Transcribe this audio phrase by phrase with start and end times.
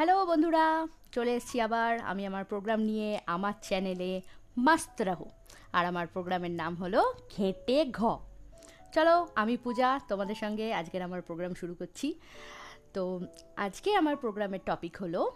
[0.00, 4.22] Hello বন্ধুরা, চলে এসেছি আবার। আমি আমার প্রোগ্রাম নিয়ে, আমার চ্যানেলে
[4.56, 5.26] মাস্ত রাহো।
[5.72, 8.18] আর আমার প্রোগ্রামের নাম হলো ঘেঁটে ঘ।
[8.94, 12.20] চলো, আমি পূজা, তোমাদের সঙ্গে আজকের আমার প্রোগ্রাম শুরু করছি।
[12.92, 13.20] তো
[13.56, 15.32] আজকে আমার প্রোগ্রামের টপিক হলো,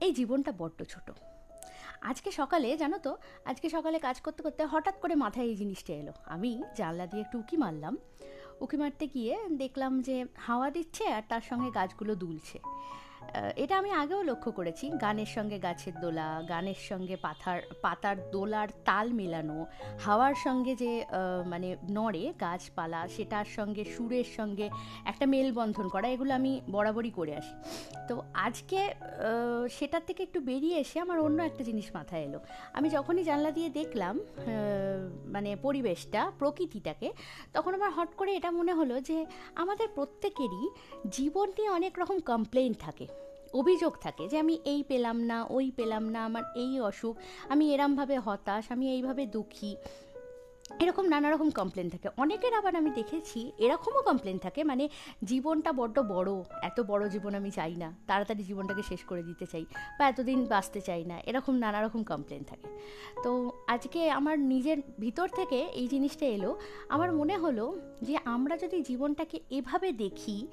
[0.00, 1.10] এই জীবনটা বড্ড ছোট।
[2.00, 6.12] আজকে সকালে, জানো তো, আজকে সকালে কাজ করতে করতে হঠাৎ করে মাথায় এই জিনিসটা এলো।
[6.26, 7.98] আমি জানলা দিয়ে একটু উঁকি মারলাম।
[8.60, 12.58] উঁকি মারতে গিয়ে দেখলাম যে হাওয়া দিচ্ছে আর তার সঙ্গে গাছগুলো দুলছে।
[13.62, 19.06] এটা আমি আগেও লক্ষ্য করেছি। গানের সঙ্গে গাছের দোলা, গানের সঙ্গে পাথার, পাতার দোলার তাল
[19.20, 19.58] মেলানো,
[20.04, 20.90] হাওয়ার সঙ্গে যে
[21.52, 24.66] মানে নড়ে গাছপালা, সেটার সঙ্গে, সুরের সঙ্গে
[25.04, 27.54] একটা মেলবন্ধন করা, এগুলো আমি বরাবরই করে আসি।
[28.08, 28.14] তো
[28.46, 28.78] আজকে
[29.76, 32.38] সেটার থেকে একটু বেরিয়ে এসে আমার অন্য একটা জিনিস মাথায় এলো।
[32.76, 34.14] আমি যখনই জানলা দিয়ে দেখলাম
[35.34, 37.08] মানে পরিবেশটা, প্রকৃতিটাকে,
[37.52, 39.18] তখন আমার হট করে এটা মনে হলো যে,
[39.62, 40.64] আমাদের প্রত্যেকেরই
[41.16, 43.06] জীবন নিয়ে অনেক রকম কমপ্লেন থাকে।
[43.52, 47.16] অভিযোগ থাকে যে আমি এই পেলাম না, ওই পেলাম না, আমার এই অসুখ,
[47.48, 49.76] আমি এরমভাবে হতাশ, আমি এইভাবে দুঃখী।
[50.80, 54.88] এরকম নানা রকম কমপ্লেন থাকে। অনেকের আবার আমি দেখেছি এরকমও কমপ্লেন থাকে মানে
[55.24, 59.64] জীবনটা বড্ড বড়, এত বড় জীবন আমি চাই না, তাড়াতাড়ি জীবনটাকে শেষ করে দিতে চাই
[59.98, 62.68] বা এতদিন বাঁচতে চাই না, এরকম নানা রকম কমপ্লেন থাকে।
[63.22, 66.58] তো আজকে আমার নিজের ভিতর থেকে এই জিনিসটা এলো।
[66.88, 70.46] আমার মনে হলো যে আমরা যদি জীবনটাকে এভাবে দেখি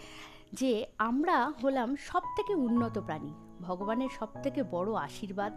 [0.53, 3.33] যে আমরা হলাম সব থেকে উন্নত প্রাণী।
[3.67, 5.53] ভগবানের সব থেকে বড় আশীর্বাদ,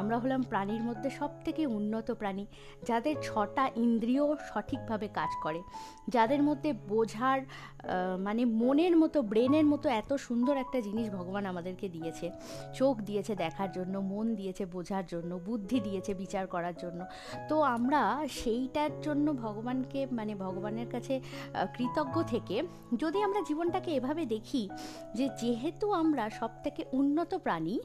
[0.00, 2.44] আমরা হলাম প্রাণীর মধ্যে সব থেকে উন্নত প্রাণী,
[2.88, 5.60] যাদের ছটা ইন্দ্রিয় সঠিকভাবে কাজ করে।
[6.14, 7.38] যাদের মধ্যে বোঝার
[8.26, 12.26] মানে মনের মতো, ব্রেনের মতো এত সুন্দর একটা জিনিস ভগবান আমাদেরকে দিয়েছে।
[12.78, 17.00] চোখ দিয়েছে দেখার জন্য, মন দিয়েছে বোঝার জন্য, বুদ্ধি দিয়েছে বিচার করার জন্য।
[17.48, 18.00] তো আমরা
[18.40, 21.14] সেইটার জন্য ভগবানকে মানে ভগবানের কাছে
[21.76, 22.56] কৃতজ্ঞ থেকে
[23.02, 24.62] যদি আমরা জীবনটাকে এভাবে দেখি
[25.18, 27.76] যে যেহেতু আমরা সব থেকে উন্নত প্রাণী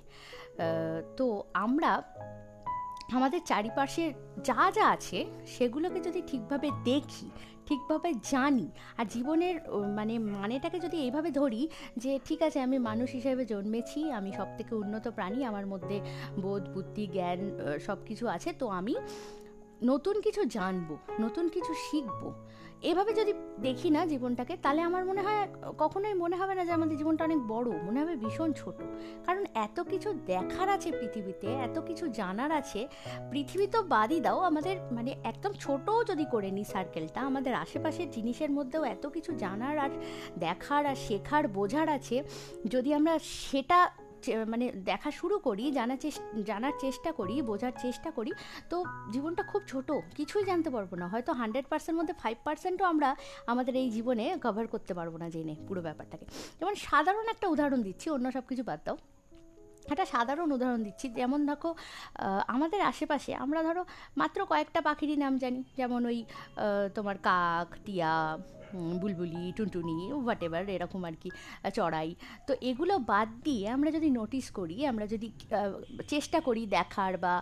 [1.17, 1.25] তো
[1.65, 1.91] আমরা
[3.17, 4.03] আমাদের চারিপাশে
[4.49, 5.19] যা যা আছে
[5.55, 7.27] সেগুলোকে যদি ঠিকভাবে দেখি,
[7.67, 8.67] ঠিকভাবে জানি
[8.99, 9.55] আর জীবনের
[9.97, 11.61] মানে মানেটাকে যদি এইভাবে ধরি
[12.03, 15.97] যে ঠিক আছে আমি মানুষ হিসেবে জন্মেছি, আমি সব থেকে উন্নত প্রাণী, আমার মধ্যে
[16.43, 17.39] বোধ, বুদ্ধি, জ্ঞান
[17.87, 18.95] সব কিছু আছে, তো আমি
[19.91, 20.89] নতুন কিছু জানব,
[21.23, 22.21] নতুন কিছু শিখব।
[22.81, 25.47] এভাবে যদি দেখি না জীবনটাকে, তাহলে আমার মনে হয়,
[25.77, 28.75] কখনোই মনে হবে না যে আমাদের জীবনটা অনেক বড়, মনে হবে ভীষণ ছোট।
[29.25, 32.87] কারণ এত কিছু দেখার আছে পৃথিবীতে, এত কিছু জানার আছে,
[33.31, 38.51] পৃথিবী তো বাদই দাও, আমাদের মানে একদম ছোটও যদি করে নিই সার্কেলটা আমাদের আশেপাশের জিনিসের
[38.51, 39.89] মধ্যেও এত কিছু জানার আর
[40.39, 42.23] দেখার আর শেখার, বোঝার আছে,
[42.67, 43.89] যদি আমরা সেটা
[44.53, 48.31] মানে দেখা শুরু করি, জানার চেষ্টা জানার চেষ্টা করি, বোঝার চেষ্টা করি।
[48.71, 48.77] তো
[49.13, 53.09] জীবনটা খুব ছোট, কিছুই জানতে পারব না। হয়তো হান্ড্রেড পার্সেন্ট মধ্যে ফাইভ পার্সেন্টও আমরা
[53.51, 56.25] আমাদের এই জীবনে কভার করতে পারব না জেনে পুরো ব্যাপারটাকে।
[56.59, 58.97] যেমন সাধারণ একটা উদাহরণ দিচ্ছি, অন্য সব কিছু বাদ দাও।
[59.93, 61.69] একটা সাধারণ উদাহরণ দিচ্ছি, যেমন দেখো
[62.55, 63.83] আমাদের আশেপাশে আমরা ধরো
[64.21, 66.17] মাত্র কয়েকটা পাখিরই নাম জানি। যেমন ওই
[66.95, 68.13] তোমার কাক, টিয়া
[69.01, 71.29] বুলবুলি, টুনটুনি হোয়াট এভার এরকম আর কি
[71.77, 72.09] চড়াই।
[72.47, 75.27] তো এগুলো বাদ দিয়ে আমরা যদি নোটিস করি, আমরা যদি
[76.11, 77.33] চেষ্টা করি দেখার বা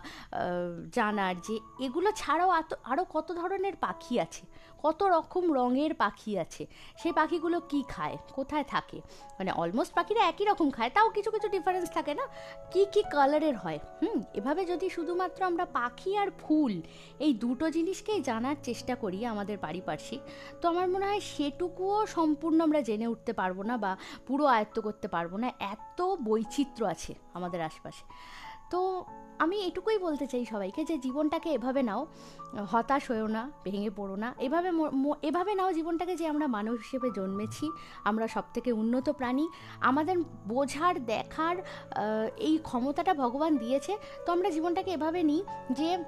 [0.96, 1.54] জানার যে
[1.86, 2.50] এগুলো ছাড়াও
[2.90, 4.44] আরও কত ধরনের পাখি আছে,
[4.84, 6.62] কত রকম রঙের পাখি আছে,
[7.00, 8.98] সেই পাখিগুলো কি খায়, কোথায় থাকে?
[9.38, 12.24] মানে অলমোস্ট পাখিরা একই রকম খায়, তাও কিছু কিছু ডিফারেন্স থাকে না,
[12.72, 14.18] কি কি কালারের হয়, হুম?
[14.38, 16.74] এভাবে যদি শুধুমাত্র আমরা পাখি আর ফুল,
[17.24, 20.22] এই দুটো জিনিসকেই জানার চেষ্টা করি আমাদের পারিপার্শ্বিক,
[20.60, 25.08] তো আমার মনে হয় সেটুকুও সম্পূর্ণ আমরা জেনে উঠতে পারব না বা পুরো আয়ত্ত করতে
[25.08, 28.04] পারব না। এত বৈচিত্র্য আছে আমাদের আশপাশে।
[28.70, 29.04] তো
[29.38, 32.06] আমি এটুকুই বলতে চাই সবাইকে যে জীবনটাকে এভাবে নাও,
[32.72, 34.70] হতাশ হয়েও না, ভেঙে পড়ো না। এভাবে
[35.22, 37.70] এভাবে নাও জীবনটাকে যে আমরা মানুষ হিসেবে জন্মেছি,
[38.04, 39.48] আমরা সব থেকে উন্নত প্রাণী।
[39.80, 41.56] আমাদের বোঝার, দেখার
[42.38, 43.96] এই ক্ষমতাটা ভগবান দিয়েছে।
[44.26, 45.98] তো আমরা জীবনটাকে এভাবে নিই যে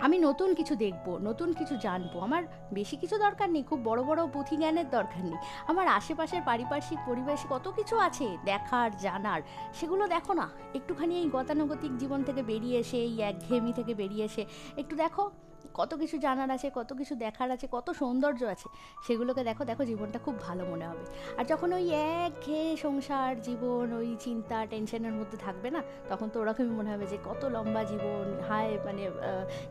[0.00, 4.26] আমি নতুন কিছু দেখব, নতুন কিছু জানব। আমার বেশি কিছু দরকার নেই, খুব বড় বড়
[4.26, 9.42] পুঁথি জ্ঞানের দরকার নেই। আমার আশেপাশের পারিপার্শ্বিক পরিবেশে কত কিছু আছে, দেখার, জানার,
[9.74, 14.44] সেগুলো দেখো না। একটুখানি এই গতানুগতিক জীবন থেকে বেরিয়ে এসে, এই একঘেয়েমি থেকে বেরিয়ে এসে,
[14.76, 15.30] একটু দেখো।
[15.78, 18.68] কত কিছু জানার আছে, কত কিছু দেখার আছে, কত সৌন্দর্য আছে,
[19.06, 21.04] সেগুলোকে দেখো দেখো জীবনটা খুব ভালো মনে হবে।
[21.38, 21.86] আর যখন ওই
[22.24, 25.80] একঘেয়ে সংসার, জীবন, ওই চিন্তা, টেনশনের মধ্যে থাকবে না,
[26.10, 29.02] তখন তো ওরকমই মনে হবে যে কত লম্বা জীবন, হায় মানে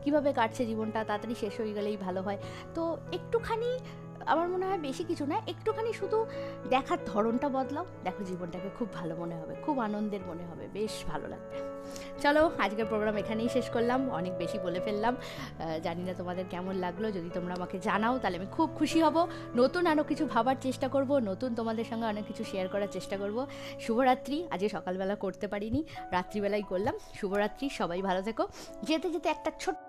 [0.04, 2.40] কীভাবে কাটছে জীবনটা, তাড়াতাড়ি শেষ হয়ে গেলেই ভালো হয়।
[2.76, 2.82] তো
[3.18, 3.70] একটুখানি
[4.32, 6.18] আমার মনে হয় বেশি কিছু না, একটুখানি শুধু
[6.74, 11.26] দেখার ধরনটা বদলাও, দেখো জীবনটাকে খুব ভালো মনে হবে, খুব আনন্দের মনে হবে, বেশ ভালো
[11.34, 11.56] লাগবে।
[12.24, 15.14] চলো, আজকের প্রোগ্রাম এখানেই শেষ করলাম, অনেক বেশি বলে ফেললাম
[15.86, 19.18] জানি না তোমাদের কেমন লাগল, যদি তোমরা আমাকে জানাও, তাহলে আমি খুব খুশি হব।
[19.62, 23.38] নতুন আরও কিছু ভাবার চেষ্টা করব, নতুন তোমাদের সঙ্গে অনেক কিছু শেয়ার করার চেষ্টা করব।
[23.86, 25.82] শুভরাত্রি, আজকে সকালবেলা করতে পারিনি,
[26.16, 28.44] রাত্রিবেলাই করলাম। শুভরাত্রি, সবাই ভালো থেকো।
[28.88, 29.83] যেতে যেতে একটা ছোট্ট